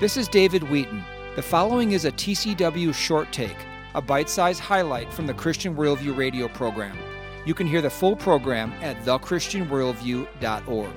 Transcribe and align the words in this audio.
This 0.00 0.16
is 0.16 0.26
David 0.26 0.64
Wheaton. 0.64 1.04
The 1.36 1.42
following 1.42 1.92
is 1.92 2.04
a 2.04 2.10
TCW 2.10 2.92
short 2.92 3.30
take, 3.30 3.56
a 3.94 4.02
bite 4.02 4.28
sized 4.28 4.58
highlight 4.58 5.12
from 5.12 5.28
the 5.28 5.34
Christian 5.34 5.76
Worldview 5.76 6.16
radio 6.16 6.48
program. 6.48 6.98
You 7.46 7.54
can 7.54 7.68
hear 7.68 7.80
the 7.80 7.90
full 7.90 8.16
program 8.16 8.72
at 8.82 9.00
thechristianworldview.org. 9.04 10.92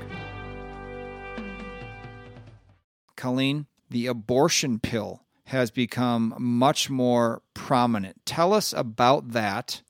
Colleen, 3.16 3.68
the 3.88 4.08
abortion 4.08 4.80
pill 4.80 5.22
has 5.46 5.70
become 5.70 6.34
much 6.40 6.90
more 6.90 7.44
prominent. 7.54 8.26
Tell 8.26 8.52
us 8.52 8.74
about 8.74 9.34
that, 9.34 9.84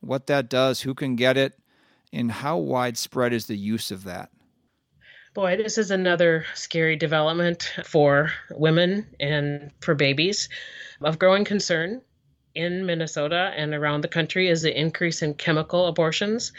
what 0.00 0.28
that 0.28 0.48
does, 0.48 0.80
who 0.80 0.94
can 0.94 1.14
get 1.14 1.36
it, 1.36 1.58
and 2.10 2.32
how 2.32 2.56
widespread 2.56 3.34
is 3.34 3.48
the 3.48 3.58
use 3.58 3.90
of 3.90 4.04
that? 4.04 4.30
Boy, 5.36 5.58
this 5.58 5.76
is 5.76 5.90
another 5.90 6.46
scary 6.54 6.96
development 6.96 7.70
for 7.84 8.32
women 8.50 9.06
and 9.20 9.70
for 9.82 9.94
babies. 9.94 10.48
Of 11.02 11.18
growing 11.18 11.44
concern 11.44 12.00
in 12.54 12.86
Minnesota 12.86 13.52
and 13.54 13.74
around 13.74 14.00
the 14.00 14.08
country 14.08 14.48
is 14.48 14.62
the 14.62 14.74
increase 14.74 15.20
in 15.20 15.34
chemical 15.34 15.88
abortions. 15.88 16.54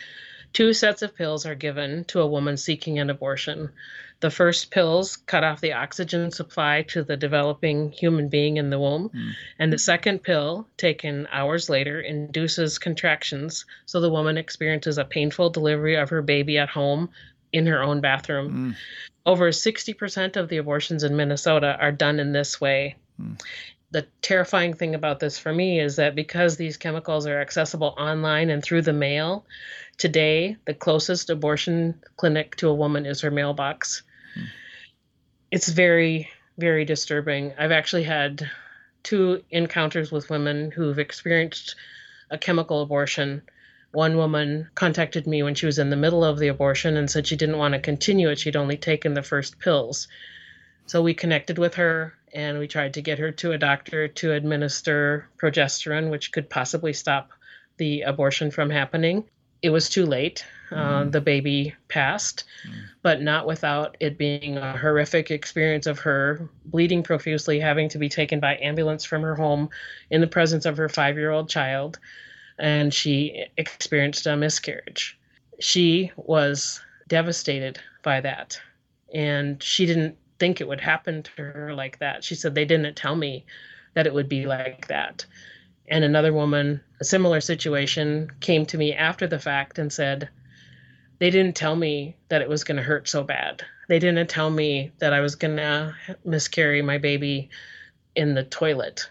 Two 0.54 0.74
sets 0.74 1.02
of 1.02 1.16
pills 1.16 1.44
are 1.44 1.56
given 1.56 2.04
to 2.06 2.22
a 2.22 2.28
woman 2.28 2.56
seeking 2.56 3.00
an 3.00 3.10
abortion. 3.10 3.72
The 4.20 4.30
first 4.30 4.70
pills 4.70 5.16
cut 5.16 5.44
off 5.44 5.59
the 5.59 5.73
oxygen 5.73 6.30
supply 6.30 6.84
to 6.90 7.04
the 7.04 7.18
developing 7.18 7.92
human 7.92 8.30
being 8.30 8.58
in 8.58 8.70
the 8.70 8.80
womb, 8.80 9.09
mm. 9.09 9.32
and 9.58 9.73
the 9.73 9.80
second 9.80 10.22
pill, 10.22 10.68
taken 10.78 11.28
hours 11.32 11.68
later, 11.68 12.00
induces 12.00 12.78
contractions 12.78 13.66
so 13.88 14.00
the 14.00 14.12
woman 14.12 14.38
experiences 14.38 15.00
a 15.00 15.06
painful 15.06 15.50
delivery 15.50 15.96
of 15.96 16.12
her 16.12 16.22
baby 16.22 16.59
at 16.59 16.70
home 16.70 17.09
in 17.58 17.68
her 17.68 17.82
own 17.82 18.02
bathroom. 18.02 18.74
Mm. 18.74 18.76
Over 19.26 19.50
60% 19.50 20.38
of 20.38 20.48
the 20.48 20.58
abortions 20.58 21.04
in 21.04 21.18
Minnesota 21.18 21.78
are 21.80 21.92
done 21.92 22.20
in 22.20 22.32
this 22.32 22.62
way. 22.62 22.96
Mm. 23.22 23.42
The 23.92 24.08
terrifying 24.22 24.74
thing 24.74 24.96
about 24.96 25.20
this 25.20 25.40
for 25.40 25.52
me 25.52 25.80
is 25.80 25.96
that 25.96 26.16
because 26.16 26.58
these 26.58 26.78
chemicals 26.78 27.26
are 27.26 27.42
accessible 27.42 27.96
online 27.98 28.50
and 28.50 28.62
through 28.64 28.84
the 28.84 28.94
mail, 28.94 29.46
today 29.98 30.58
the 30.66 30.73
closest 30.73 31.30
abortion 31.30 32.02
clinic 32.16 32.56
to 32.58 32.70
a 32.70 32.76
woman 32.76 33.06
is 33.06 33.22
her 33.22 33.31
mailbox. 33.31 34.03
Mm. 34.38 34.46
It's 35.52 35.70
very, 35.70 36.30
very 36.58 36.86
disturbing. 36.86 37.53
I've 37.58 37.72
actually 37.72 38.03
had 38.03 38.50
two 39.03 39.44
encounters 39.50 40.12
with 40.12 40.30
women 40.30 40.72
who've 40.72 41.00
experienced 41.00 41.76
a 42.30 42.38
chemical 42.38 42.81
abortion 42.81 43.42
one 43.98 44.16
woman 44.16 44.70
contacted 44.76 45.26
me 45.26 45.42
when 45.42 45.56
she 45.56 45.66
was 45.66 45.80
in 45.80 45.90
the 45.90 45.95
middle 45.95 46.23
of 46.23 46.38
the 46.38 46.50
abortion 46.50 46.98
and 46.98 47.09
said 47.09 47.26
she 47.26 47.36
didn't 47.36 47.58
want 47.58 47.73
to 47.73 47.80
continue 47.80 48.30
it. 48.30 48.38
She'd 48.38 48.56
only 48.56 48.78
taken 48.78 49.16
the 49.16 49.23
first 49.23 49.58
pills. 49.58 50.08
So 50.86 51.02
we 51.02 51.16
connected 51.16 51.58
with 51.58 51.73
her 51.73 52.14
and 52.31 52.59
we 52.59 52.68
tried 52.68 52.94
to 52.94 53.02
get 53.02 53.18
her 53.18 53.31
to 53.31 53.53
a 53.53 53.58
doctor 53.58 54.08
to 54.08 54.34
administer 54.34 55.28
progesterone, 55.42 56.12
which 56.12 56.31
could 56.31 56.48
possibly 56.48 56.94
stop 56.94 57.31
the 57.78 58.03
abortion 58.03 58.52
from 58.52 58.70
happening. 58.70 59.23
It 59.64 59.72
was 59.72 59.90
too 59.90 60.06
late. 60.06 60.45
Uh, 60.70 60.75
mm-hmm. 60.75 60.94
Uh, 60.94 61.03
the 61.06 61.22
baby 61.22 61.73
passed, 61.88 62.44
mm-hmm. 62.68 62.80
but 63.02 63.23
not 63.23 63.48
without 63.48 63.98
it 64.00 64.20
being 64.20 64.58
a 64.58 64.78
horrific 64.78 65.31
experience 65.31 65.88
of 65.88 65.98
her 65.98 66.48
bleeding 66.66 67.02
profusely, 67.02 67.59
having 67.59 67.90
to 67.90 67.98
be 67.98 68.09
taken 68.09 68.40
by 68.40 68.59
ambulance 68.62 69.06
from 69.06 69.23
her 69.23 69.34
home 69.34 69.70
in 70.12 70.22
the 70.22 70.28
presence 70.28 70.68
of 70.68 70.78
her 70.78 70.88
five 70.88 71.18
year 71.18 71.31
old 71.31 71.50
child 71.50 71.98
and 72.59 72.94
she 72.94 73.45
experienced 73.58 74.25
a 74.25 74.36
miscarriage. 74.36 75.17
She 75.59 76.11
was 76.16 76.81
devastated 77.08 77.80
by 78.03 78.22
that, 78.22 78.59
and 79.13 79.61
she 79.61 79.86
didn't 79.86 80.17
think 80.39 80.61
it 80.61 80.67
would 80.67 80.81
happen 80.81 81.23
to 81.23 81.31
her 81.41 81.73
like 81.73 82.00
that. 82.00 82.23
She 82.23 82.35
said, 82.35 82.55
They 82.55 82.66
didn't 82.66 82.95
tell 82.95 83.16
me 83.16 83.45
that 83.94 84.08
it 84.08 84.13
would 84.13 84.30
be 84.30 84.45
like 84.45 84.88
that. 84.88 85.25
And 85.88 86.03
another 86.03 86.33
woman, 86.33 86.81
a 87.00 87.05
similar 87.05 87.41
situation, 87.41 88.30
came 88.41 88.66
to 88.67 88.78
me 88.78 88.94
after 88.94 89.25
the 89.25 89.39
fact 89.39 89.80
and 89.80 89.91
said, 89.91 90.29
They 91.19 91.29
didn't 91.29 91.56
tell 91.56 91.75
me 91.75 92.17
that 92.29 92.41
it 92.41 92.50
was 92.50 92.63
going 92.63 92.78
to 92.78 92.84
hurt 92.84 93.07
so 93.07 93.23
bad. 93.23 93.63
They 93.88 94.00
didn't 94.00 94.29
tell 94.29 94.50
me 94.50 94.91
that 95.00 95.13
I 95.13 95.22
was 95.22 95.35
going 95.35 95.57
to 95.57 95.96
miscarry 96.25 96.81
my 96.81 96.97
baby 96.97 97.50
in 98.16 98.35
the 98.35 98.44
toilet. 98.44 99.09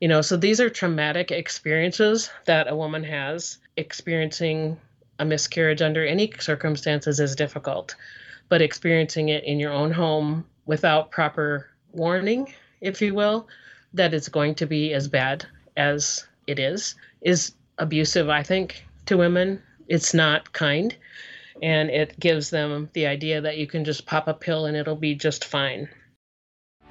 You 0.00 0.08
know, 0.08 0.20
so 0.20 0.36
these 0.36 0.60
are 0.60 0.68
traumatic 0.68 1.30
experiences 1.30 2.30
that 2.44 2.70
a 2.70 2.76
woman 2.76 3.02
has. 3.04 3.58
Experiencing 3.78 4.78
a 5.18 5.24
miscarriage 5.24 5.80
under 5.80 6.04
any 6.04 6.32
circumstances 6.38 7.18
is 7.18 7.34
difficult, 7.34 7.94
but 8.48 8.60
experiencing 8.60 9.30
it 9.30 9.44
in 9.44 9.58
your 9.58 9.72
own 9.72 9.90
home 9.90 10.44
without 10.66 11.10
proper 11.10 11.70
warning, 11.92 12.52
if 12.82 13.00
you 13.00 13.14
will, 13.14 13.48
that 13.94 14.12
it's 14.12 14.28
going 14.28 14.54
to 14.56 14.66
be 14.66 14.92
as 14.92 15.08
bad 15.08 15.46
as 15.76 16.26
it 16.46 16.58
is, 16.58 16.94
is 17.22 17.52
abusive, 17.78 18.28
I 18.28 18.42
think, 18.42 18.84
to 19.06 19.16
women. 19.16 19.62
It's 19.88 20.12
not 20.12 20.52
kind. 20.52 20.94
And 21.62 21.88
it 21.88 22.20
gives 22.20 22.50
them 22.50 22.90
the 22.92 23.06
idea 23.06 23.40
that 23.40 23.56
you 23.56 23.66
can 23.66 23.84
just 23.84 24.04
pop 24.04 24.28
a 24.28 24.34
pill 24.34 24.66
and 24.66 24.76
it'll 24.76 24.96
be 24.96 25.14
just 25.14 25.46
fine. 25.46 25.88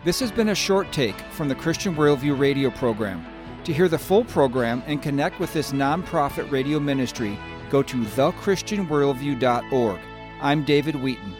This 0.05 0.19
has 0.19 0.31
been 0.31 0.49
a 0.49 0.55
short 0.55 0.91
take 0.91 1.19
from 1.31 1.47
the 1.47 1.55
Christian 1.55 1.95
Worldview 1.95 2.38
radio 2.38 2.69
program. 2.69 3.25
To 3.63 3.73
hear 3.73 3.88
the 3.88 3.97
full 3.97 4.23
program 4.23 4.83
and 4.85 5.01
connect 5.01 5.39
with 5.39 5.51
this 5.51 5.71
nonprofit 5.71 6.51
radio 6.51 6.79
ministry, 6.79 7.39
go 7.71 7.81
to 7.81 7.97
thechristianworldview.org. 7.97 9.99
I'm 10.41 10.63
David 10.63 10.97
Wheaton. 10.97 11.33